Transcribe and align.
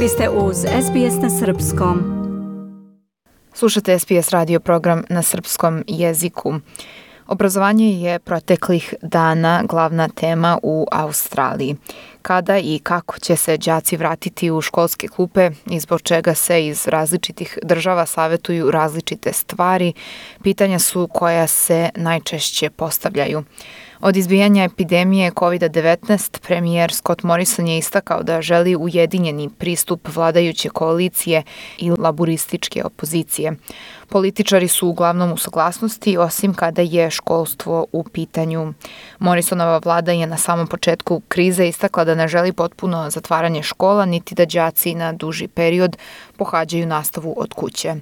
Vi 0.00 0.08
ste 0.08 0.28
uz 0.28 0.56
SBS 0.56 1.22
na 1.22 1.30
Srpskom. 1.30 1.98
Slušate 3.54 3.98
SBS 3.98 4.30
radio 4.30 4.60
program 4.60 5.04
na 5.08 5.22
srpskom 5.22 5.84
jeziku. 5.86 6.54
Obrazovanje 7.26 7.90
je 7.90 8.18
proteklih 8.18 8.94
dana 9.02 9.62
glavna 9.68 10.08
tema 10.08 10.58
u 10.62 10.86
Australiji. 10.92 11.76
Kada 12.22 12.58
i 12.58 12.80
kako 12.82 13.18
će 13.18 13.36
se 13.36 13.56
đaci 13.56 13.96
vratiti 13.96 14.50
u 14.50 14.60
školske 14.60 15.08
klupe 15.08 15.50
i 15.70 15.80
zbog 15.80 16.02
čega 16.02 16.34
se 16.34 16.66
iz 16.66 16.88
različitih 16.88 17.58
država 17.62 18.06
savetuju 18.06 18.70
različite 18.70 19.32
stvari, 19.32 19.92
pitanja 20.42 20.78
su 20.78 21.08
koja 21.12 21.46
se 21.46 21.90
najčešće 21.94 22.70
postavljaju. 22.70 23.44
Od 24.00 24.16
izbijanja 24.16 24.64
epidemije 24.64 25.30
COVID-19 25.30 26.40
premijer 26.40 26.92
Scott 26.92 27.22
Morrison 27.22 27.66
je 27.66 27.78
istakao 27.78 28.22
da 28.22 28.42
želi 28.42 28.76
ujedinjeni 28.76 29.50
pristup 29.58 30.08
vladajuće 30.14 30.68
koalicije 30.68 31.42
i 31.78 31.90
laburističke 31.90 32.84
opozicije. 32.84 33.52
Političari 34.08 34.68
su 34.68 34.88
uglavnom 34.88 35.32
u 35.32 35.36
saglasnosti, 35.36 36.16
osim 36.16 36.54
kada 36.54 36.82
je 36.82 37.10
školstvo 37.10 37.86
u 37.92 38.04
pitanju. 38.04 38.72
Morrisonova 39.18 39.80
vlada 39.84 40.12
je 40.12 40.26
na 40.26 40.36
samom 40.36 40.66
početku 40.66 41.22
krize 41.28 41.68
istakla 41.68 42.04
da 42.04 42.14
ne 42.14 42.28
želi 42.28 42.52
potpuno 42.52 43.10
zatvaranje 43.10 43.62
škola, 43.62 44.04
niti 44.04 44.34
da 44.34 44.44
đaci 44.44 44.94
na 44.94 45.12
duži 45.12 45.48
period 45.48 45.96
pohađaju 46.36 46.86
nastavu 46.86 47.34
od 47.36 47.54
kuće. 47.54 47.94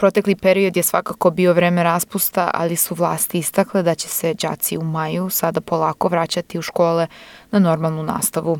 Protekli 0.00 0.36
period 0.36 0.76
je 0.76 0.82
svakako 0.82 1.30
bio 1.30 1.52
vreme 1.52 1.82
raspusta, 1.82 2.50
ali 2.54 2.76
su 2.76 2.94
vlasti 2.94 3.38
istakle 3.38 3.82
da 3.82 3.94
će 3.94 4.08
se 4.08 4.34
đaci 4.34 4.78
u 4.78 4.82
maju 4.82 5.30
sada 5.30 5.60
polako 5.60 6.08
vraćati 6.08 6.58
u 6.58 6.62
škole 6.62 7.06
na 7.50 7.58
normalnu 7.58 8.02
nastavu. 8.02 8.58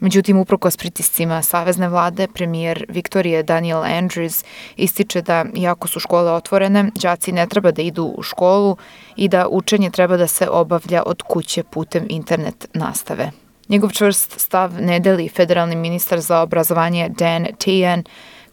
Međutim, 0.00 0.38
uprkos 0.38 0.76
pritiscima 0.76 1.42
Savezne 1.42 1.88
vlade, 1.88 2.28
premijer 2.34 2.86
Viktorije 2.88 3.42
Daniel 3.42 3.82
Andrews 3.82 4.44
ističe 4.76 5.22
da, 5.22 5.44
iako 5.54 5.88
su 5.88 6.00
škole 6.00 6.32
otvorene, 6.32 6.90
đaci 6.94 7.32
ne 7.32 7.46
treba 7.46 7.70
da 7.70 7.82
idu 7.82 8.04
u 8.04 8.22
školu 8.22 8.76
i 9.16 9.28
da 9.28 9.48
učenje 9.48 9.90
treba 9.90 10.16
da 10.16 10.26
se 10.26 10.48
obavlja 10.48 11.02
od 11.06 11.22
kuće 11.22 11.62
putem 11.62 12.06
internet 12.08 12.68
nastave. 12.74 13.30
Njegov 13.68 13.90
čvrst 13.90 14.40
stav 14.40 14.72
ne 14.80 15.00
deli 15.00 15.28
federalni 15.28 15.76
ministar 15.76 16.20
za 16.20 16.40
obrazovanje 16.40 17.08
Dan 17.08 17.46
Tehan, 17.58 18.04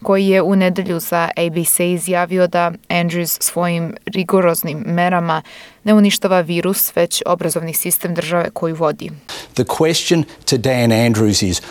koji 0.02 0.26
je 0.26 0.42
u 0.42 0.56
nedelju 0.56 1.00
za 1.00 1.28
ABC 1.36 1.80
izjavio 1.80 2.46
da 2.46 2.72
Andrews 2.88 3.42
svojim 3.42 3.94
rigoroznim 4.06 4.78
merama 4.86 5.42
ne 5.84 5.94
uništava 5.94 6.40
virus, 6.40 6.96
već 6.96 7.22
obrazovni 7.26 7.74
sistem 7.74 8.14
države 8.14 8.50
koju 8.50 8.74
vodi. 8.76 9.10
The 9.54 9.64
question 9.64 10.24
to 10.44 10.56
Dan 10.56 10.90
Andrews 10.90 11.46
is 11.46 11.62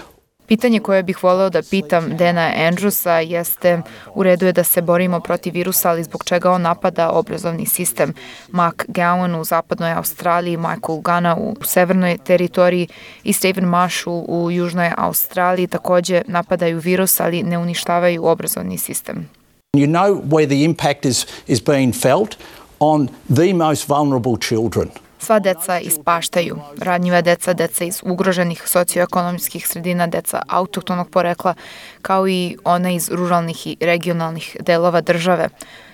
Pitanje 0.49 0.79
koje 0.79 1.03
bih 1.03 1.23
voleo 1.23 1.49
da 1.49 1.61
pitam 1.61 2.17
Dena 2.17 2.51
Andrewsa 2.57 3.17
jeste 3.17 3.81
u 4.13 4.23
redu 4.23 4.45
je 4.45 4.53
da 4.53 4.63
se 4.63 4.81
borimo 4.81 5.19
protiv 5.19 5.53
virusa, 5.53 5.89
ali 5.89 6.03
zbog 6.03 6.23
čega 6.23 6.51
on 6.51 6.61
napada 6.61 7.09
obrazovni 7.09 7.65
sistem. 7.65 8.13
Mark 8.51 8.85
Gowan 8.87 9.39
u 9.39 9.43
zapadnoj 9.43 9.91
Australiji, 9.91 10.57
Michael 10.57 10.99
Gana 11.01 11.35
u 11.35 11.55
severnoj 11.65 12.17
teritoriji 12.17 12.87
i 13.23 13.33
Stephen 13.33 13.65
Marshall 13.65 14.25
u 14.27 14.51
južnoj 14.51 14.91
Australiji 14.97 15.67
takođe 15.67 16.21
napadaju 16.27 16.79
virus, 16.79 17.19
ali 17.19 17.43
ne 17.43 17.57
uništavaju 17.57 18.25
obrazovni 18.25 18.77
sistem. 18.77 19.29
You 19.73 19.87
know 19.87 20.21
where 20.23 20.47
the 20.47 20.63
impact 20.63 21.05
is, 21.05 21.25
is 21.47 21.61
being 21.65 21.95
felt 21.95 22.35
on 22.79 23.07
the 23.35 23.53
most 23.53 23.89
vulnerable 23.89 24.37
children– 24.41 24.89
Sva 25.19 25.39
deca 25.39 25.79
ispaštaju. 25.79 26.59
Radnjiva 26.81 27.21
deca, 27.21 27.53
deca 27.53 27.85
iz 27.85 28.01
ugroženih 28.03 28.61
socioekonomskih 28.65 29.67
sredina, 29.67 30.07
deca 30.07 30.41
autohtonog 30.47 31.09
porekla, 31.09 31.53
kao 32.01 32.27
i 32.27 32.57
one 32.63 32.95
iz 32.95 33.09
ruralnih 33.11 33.67
i 33.67 33.77
regionalnih 33.79 34.57
delova 34.59 35.01
države. 35.01 35.49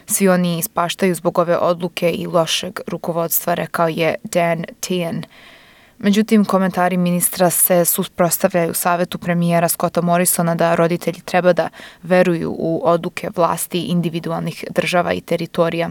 Svi 0.07 0.29
oni 0.29 0.59
ispaštaju 0.59 1.15
zbog 1.15 1.37
ove 1.37 1.57
odluke 1.57 2.11
i 2.11 2.27
lošeg 2.27 2.79
rukovodstva, 2.87 3.53
rekao 3.53 3.87
je 3.87 4.15
Dan 4.23 4.65
Tien. 4.79 5.23
Međutim, 5.97 6.45
komentari 6.45 6.97
ministra 6.97 7.49
se 7.49 7.85
susprostavljaju 7.85 8.73
savetu 8.73 9.17
premijera 9.17 9.69
Scotta 9.69 10.01
Morrisona 10.01 10.55
da 10.55 10.75
roditelji 10.75 11.21
treba 11.21 11.53
da 11.53 11.69
veruju 12.03 12.55
u 12.57 12.81
odluke 12.83 13.29
vlasti 13.35 13.79
individualnih 13.79 14.65
država 14.69 15.13
i 15.13 15.21
teritorija. 15.21 15.89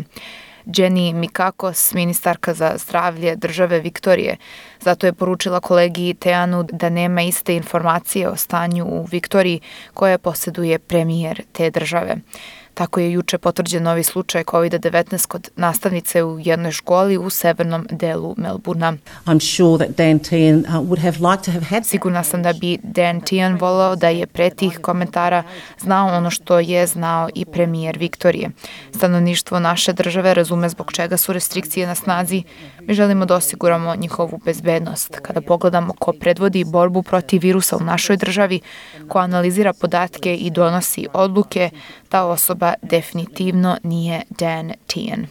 Jenny 0.66 1.12
Mikakos, 1.12 1.94
ministarka 1.94 2.54
za 2.54 2.72
zdravlje 2.76 3.36
države 3.36 3.80
Viktorije. 3.80 4.36
Zato 4.80 5.06
je 5.06 5.12
poručila 5.12 5.60
kolegi 5.60 6.14
Teanu 6.14 6.62
da 6.62 6.88
nema 6.88 7.22
iste 7.22 7.56
informacije 7.56 8.28
o 8.28 8.36
stanju 8.36 8.84
u 8.84 9.04
Viktoriji 9.04 9.60
koje 9.94 10.18
posjeduje 10.18 10.78
premijer 10.78 11.42
te 11.52 11.70
države. 11.70 12.16
Tako 12.74 13.00
je 13.00 13.12
juče 13.12 13.38
potvrđen 13.38 13.82
novi 13.82 14.02
slučaj 14.02 14.44
COVID-19 14.44 15.26
kod 15.26 15.50
nastavnice 15.56 16.24
u 16.24 16.38
jednoj 16.40 16.72
školi 16.72 17.18
u 17.18 17.30
severnom 17.30 17.86
delu 17.90 18.34
Melburna. 18.36 18.96
I'm 19.26 19.56
sure 19.56 19.86
that 19.86 19.96
Dan 19.96 20.18
Tian 20.18 20.58
uh, 20.58 20.66
would 20.66 21.02
have 21.02 21.30
liked 21.30 21.44
to 21.44 21.50
have 21.50 21.64
had 21.64 21.86
Sigurna 21.86 22.24
sam 22.24 22.42
da 22.42 22.52
bi 22.52 22.78
Dan 22.82 23.20
Tian 23.20 23.56
volao 23.56 23.96
da 23.96 24.08
je 24.08 24.26
pre 24.26 24.50
tih 24.50 24.78
komentara 24.82 25.42
znao 25.80 26.16
ono 26.16 26.30
što 26.30 26.58
je 26.58 26.86
znao 26.86 27.28
i 27.34 27.44
premijer 27.44 27.98
Viktorije. 27.98 28.50
Stanovništvo 28.96 29.60
naše 29.60 29.92
države 29.92 30.34
razume 30.34 30.68
zbog 30.68 30.92
čega 30.92 31.16
su 31.16 31.32
restrikcije 31.32 31.86
na 31.86 31.94
snazi. 31.94 32.42
Mi 32.86 32.94
želimo 32.94 33.24
da 33.24 33.34
osiguramo 33.34 33.94
njihovu 33.96 34.40
bezbednost. 34.44 35.18
Kada 35.22 35.40
pogledamo 35.40 35.94
ko 35.98 36.12
predvodi 36.12 36.64
borbu 36.64 37.02
protiv 37.02 37.42
virusa 37.42 37.76
u 37.76 37.84
našoj 37.84 38.16
državi, 38.16 38.60
ko 39.08 39.18
analizira 39.18 39.72
podatke 39.72 40.36
i 40.36 40.50
donosi 40.50 41.06
odluke, 41.12 41.70
ta 42.08 42.24
osoba 42.24 42.74
definitivno 42.82 43.76
nije 43.82 44.22
Dan 44.30 44.72
Tian. 44.86 45.26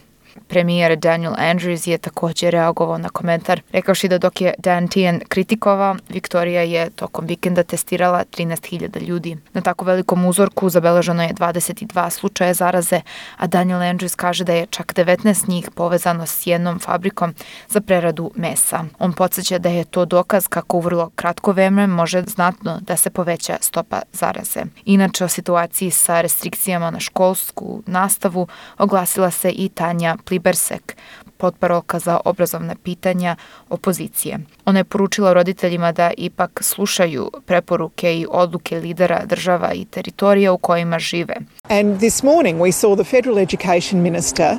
Premijer 0.48 0.96
Daniel 0.96 1.32
Andrews 1.38 1.88
je 1.88 1.98
takođe 1.98 2.50
reagovao 2.50 2.98
na 2.98 3.08
komentar, 3.08 3.60
rekavši 3.72 4.08
da 4.08 4.18
dok 4.18 4.40
je 4.40 4.54
Dan 4.58 4.88
Tian 4.88 5.20
kritikovao, 5.28 5.96
Viktorija 6.08 6.62
je 6.62 6.90
tokom 6.90 7.26
vikenda 7.26 7.62
testirala 7.62 8.24
13.000 8.36 9.02
ljudi. 9.02 9.36
Na 9.52 9.60
tako 9.60 9.84
velikom 9.84 10.26
uzorku 10.26 10.68
zabeleženo 10.68 11.22
je 11.22 11.34
22 11.34 12.10
slučaje 12.10 12.54
zaraze, 12.54 13.00
a 13.36 13.46
Daniel 13.46 13.80
Andrews 13.80 14.16
kaže 14.16 14.44
da 14.44 14.52
je 14.52 14.66
čak 14.66 14.94
19 14.94 15.48
njih 15.48 15.70
povezano 15.74 16.26
s 16.26 16.46
jednom 16.46 16.78
fabrikom 16.78 17.34
za 17.68 17.80
preradu 17.80 18.30
mesa. 18.34 18.84
On 18.98 19.12
podsjeća 19.12 19.58
da 19.58 19.68
je 19.68 19.84
to 19.84 20.04
dokaz 20.04 20.48
kako 20.48 20.76
u 20.76 20.80
vrlo 20.80 21.10
kratko 21.14 21.52
vreme 21.52 21.86
može 21.86 22.22
znatno 22.22 22.78
da 22.80 22.96
se 22.96 23.10
poveća 23.10 23.56
stopa 23.60 24.02
zaraze. 24.12 24.60
Inače, 24.84 25.24
o 25.24 25.28
situaciji 25.28 25.90
sa 25.90 26.20
restrikcijama 26.20 26.90
na 26.90 27.00
školsku 27.00 27.82
nastavu 27.86 28.46
oglasila 28.78 29.30
se 29.30 29.50
i 29.50 29.68
Tanja 29.68 30.16
Pliv 30.24 30.44
Libersek, 30.44 30.96
potparolka 31.36 31.98
za 31.98 32.20
obrazovne 32.24 32.74
pitanja 32.82 33.36
opozicije. 33.68 34.38
Ona 34.64 34.78
je 34.78 34.84
poručila 34.84 35.32
roditeljima 35.32 35.92
da 35.92 36.10
ipak 36.16 36.60
slušaju 36.62 37.30
preporuke 37.46 38.18
i 38.18 38.26
odluke 38.30 38.80
lidera 38.80 39.24
država 39.24 39.72
i 39.72 39.84
teritorija 39.84 40.52
u 40.52 40.58
kojima 40.58 40.98
žive. 40.98 41.36
And 41.68 41.98
this 41.98 42.22
morning 42.22 42.60
we 42.60 42.72
saw 42.72 42.96
the 42.96 43.04
federal 43.04 43.38
education 43.38 44.02
minister 44.02 44.56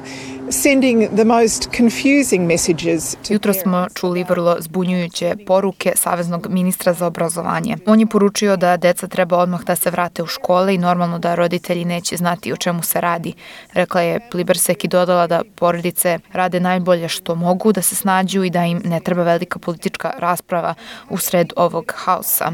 sending 0.49 1.07
the 1.15 1.25
most 1.25 1.69
confusing 1.77 2.47
messages 2.47 3.15
to 3.27 3.33
Jutro 3.33 3.53
smo 3.53 3.87
čuli 3.93 4.23
vrlo 4.23 4.57
zbunjujuće 4.59 5.35
poruke 5.47 5.91
Saveznog 5.95 6.47
ministra 6.49 6.93
za 6.93 7.07
obrazovanje. 7.07 7.77
On 7.85 7.99
je 7.99 8.05
poručio 8.05 8.57
da 8.57 8.77
deca 8.77 9.07
treba 9.07 9.37
odmah 9.37 9.63
da 9.63 9.75
se 9.75 9.89
vrate 9.89 10.23
u 10.23 10.27
škole 10.27 10.75
i 10.75 10.77
normalno 10.77 11.19
da 11.19 11.35
roditelji 11.35 11.85
neće 11.85 12.17
znati 12.17 12.53
o 12.53 12.57
čemu 12.57 12.83
se 12.83 13.01
radi. 13.01 13.33
Rekla 13.73 14.01
je 14.01 14.19
Plibersek 14.31 14.83
i 14.83 14.87
dodala 14.87 15.27
da 15.27 15.41
porodice 15.55 16.19
rade 16.31 16.59
najbolje 16.59 17.09
što 17.09 17.35
mogu 17.35 17.71
da 17.71 17.81
se 17.81 17.95
snađu 17.95 18.43
i 18.43 18.49
da 18.49 18.65
im 18.65 18.81
ne 18.85 18.99
treba 18.99 19.23
velika 19.23 19.59
politička 19.59 20.11
rasprava 20.17 20.73
u 21.09 21.17
sred 21.17 21.53
ovog 21.55 21.93
haosa. 21.95 22.51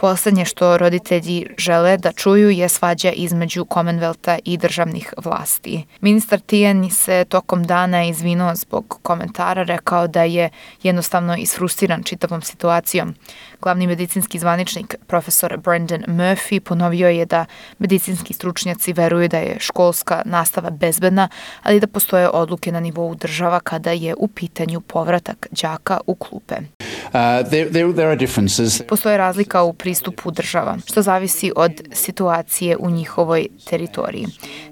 Poslednje 0.00 0.44
što 0.44 0.78
roditelji 0.78 1.46
žele 1.58 1.96
da 1.96 2.12
čuju 2.12 2.50
je 2.50 2.68
svađa 2.68 3.10
između 3.10 3.64
Commonwealtha 3.64 4.38
i 4.44 4.56
državnih 4.56 5.14
vlasti. 5.16 5.84
Ministar 6.00 6.40
Tijan 6.40 6.90
se 6.90 7.24
tokom 7.28 7.64
dana 7.64 8.04
izvinuo 8.04 8.54
zbog 8.54 8.98
komentara, 9.02 9.62
rekao 9.62 10.06
da 10.06 10.22
je 10.22 10.50
jednostavno 10.82 11.36
isfrustiran 11.36 12.02
čitavom 12.02 12.42
situacijom. 12.42 13.14
Glavni 13.62 13.86
medicinski 13.86 14.38
zvaničnik, 14.38 14.94
profesor 15.06 15.56
Brendan 15.56 16.04
Murphy, 16.06 16.60
ponovio 16.60 17.08
je 17.08 17.26
da 17.26 17.44
medicinski 17.78 18.34
stručnjaci 18.34 18.92
veruju 18.92 19.28
da 19.28 19.38
je 19.38 19.56
školska 19.60 20.22
nastava 20.24 20.70
bezbedna, 20.70 21.28
ali 21.62 21.80
da 21.80 21.86
postoje 21.86 22.28
odluke 22.28 22.72
na 22.72 22.80
nivou 22.80 23.14
država 23.14 23.60
kada 23.60 23.90
je 23.90 24.14
u 24.18 24.28
pitanju 24.28 24.80
povratak 24.80 25.46
đaka 25.50 26.00
u 26.06 26.14
klupe. 26.14 26.54
Uh, 26.54 27.48
there, 27.48 27.70
there, 27.70 27.92
there 27.92 28.08
are 28.08 28.16
differences. 28.16 28.82
Postoje 28.88 29.16
razlika 29.16 29.62
u 29.62 29.72
pristupu 29.72 30.30
država, 30.30 30.76
što 30.86 31.02
zavisi 31.02 31.52
od 31.56 31.72
situacije 31.92 32.76
u 32.76 32.90
njihovoj 32.90 33.48
teritoriji. 33.64 34.26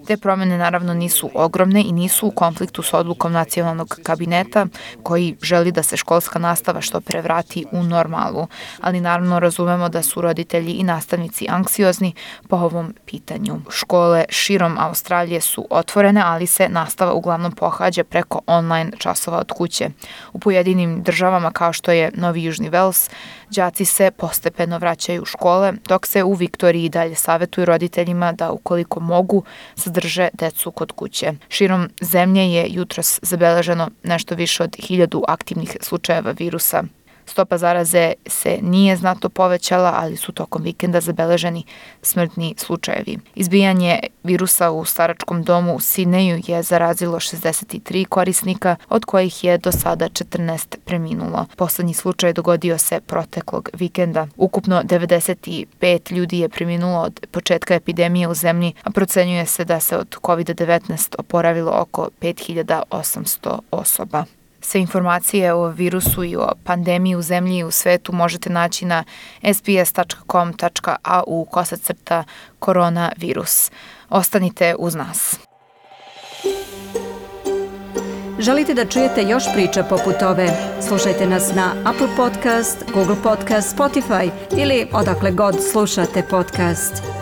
Te 0.06 0.16
promene 0.16 0.58
naravno 0.58 0.94
nisu 0.94 1.30
ogromne 1.34 1.80
i 1.80 1.92
nisu 1.92 2.26
u 2.26 2.30
konfliktu 2.46 2.82
s 2.82 2.94
odlukom 2.94 3.32
nacionalnog 3.32 3.98
kabineta 4.02 4.66
koji 5.02 5.36
želi 5.42 5.72
da 5.72 5.82
se 5.82 5.96
školska 5.96 6.38
nastava 6.38 6.80
što 6.80 7.00
pre 7.00 7.22
vrati 7.22 7.64
u 7.72 7.82
normalu, 7.82 8.46
ali 8.80 9.00
naravno 9.00 9.40
razumemo 9.40 9.88
da 9.88 10.02
su 10.02 10.20
roditelji 10.20 10.72
i 10.72 10.82
nastavnici 10.82 11.46
anksiozni 11.48 12.14
po 12.48 12.56
ovom 12.56 12.94
pitanju. 13.06 13.60
Škole 13.70 14.24
širom 14.28 14.78
Australije 14.78 15.40
su 15.40 15.66
otvorene, 15.70 16.22
ali 16.24 16.46
se 16.46 16.68
nastava 16.68 17.12
uglavnom 17.12 17.52
pohađa 17.52 18.04
preko 18.04 18.40
online 18.46 18.90
časova 18.98 19.38
od 19.38 19.52
kuće. 19.52 19.90
U 20.32 20.38
pojedinim 20.38 21.02
državama 21.02 21.50
kao 21.50 21.72
što 21.72 21.92
je 21.92 22.10
Novi 22.14 22.44
Južni 22.44 22.68
Vels, 22.68 23.10
đaci 23.50 23.84
se 23.84 24.10
postepeno 24.10 24.78
vraćaju 24.78 25.22
u 25.22 25.24
škole, 25.24 25.72
dok 25.88 26.06
se 26.06 26.24
u 26.24 26.32
Viktoriji 26.32 26.88
dalje 26.88 27.14
savetuju 27.14 27.64
roditeljima 27.64 28.32
da 28.32 28.50
ukoliko 28.50 29.00
mogu 29.00 29.44
sadrže 29.74 30.28
decu 30.32 30.70
kod 30.70 30.92
kuće. 30.92 31.32
Širom 31.48 31.88
zemlje 32.00 32.35
je 32.44 32.66
jutros 32.68 33.18
zabeleženo 33.22 33.90
nešto 34.02 34.34
više 34.34 34.62
od 34.62 34.76
hiljadu 34.78 35.24
aktivnih 35.28 35.76
slučajeva 35.80 36.30
virusa 36.30 36.82
Stopa 37.26 37.58
zaraze 37.58 38.12
se 38.26 38.58
nije 38.62 38.96
znatno 38.96 39.28
povećala, 39.28 39.92
ali 39.96 40.16
su 40.16 40.32
tokom 40.32 40.62
vikenda 40.62 41.00
zabeleženi 41.00 41.64
smrtni 42.02 42.54
slučajevi. 42.58 43.18
Izbijanje 43.34 44.00
virusa 44.22 44.70
u 44.70 44.84
staračkom 44.84 45.42
domu 45.42 45.74
u 45.74 45.80
Sidneju 45.80 46.40
je 46.46 46.62
zarazilo 46.62 47.20
63 47.20 48.04
korisnika, 48.04 48.76
od 48.88 49.04
kojih 49.04 49.44
je 49.44 49.58
do 49.58 49.72
sada 49.72 50.08
14 50.08 50.76
preminulo. 50.84 51.46
Poslednji 51.56 51.94
slučaj 51.94 52.32
dogodio 52.32 52.78
se 52.78 53.00
proteklog 53.00 53.70
vikenda. 53.72 54.26
Ukupno 54.36 54.82
95 54.82 56.12
ljudi 56.12 56.38
je 56.38 56.48
preminulo 56.48 57.00
od 57.00 57.26
početka 57.30 57.74
epidemije 57.74 58.28
u 58.28 58.34
zemlji, 58.34 58.72
a 58.82 58.90
procenjuje 58.90 59.46
se 59.46 59.64
da 59.64 59.80
se 59.80 59.96
od 59.96 60.16
COVID-19 60.22 61.14
oporavilo 61.18 61.72
oko 61.74 62.08
5800 62.20 63.58
osoba. 63.70 64.24
Sve 64.60 64.80
informacije 64.80 65.52
o 65.52 65.68
virusu 65.68 66.24
i 66.24 66.36
o 66.36 66.52
pandemiji 66.64 67.16
u 67.16 67.22
zemlji 67.22 67.58
i 67.58 67.64
u 67.64 67.70
svetu 67.70 68.12
možete 68.12 68.50
naći 68.50 68.84
na 68.84 69.04
sbs.com.au 69.54 71.44
kosacrta 71.44 72.24
koronavirus. 72.58 73.70
Ostanite 74.08 74.74
uz 74.78 74.94
nas. 74.94 75.38
Želite 78.38 78.74
da 78.74 78.84
čujete 78.84 79.22
još 79.22 79.44
priča 79.54 79.82
poput 79.82 80.22
ove? 80.22 80.48
Slušajte 80.88 81.26
nas 81.26 81.54
na 81.54 81.72
Apple 81.84 82.08
Podcast, 82.16 82.84
Google 82.94 83.16
Podcast, 83.22 83.76
Spotify 83.76 84.30
ili 84.58 84.86
odakle 84.92 85.30
god 85.30 85.56
slušate 85.72 86.22
podcast. 86.30 87.15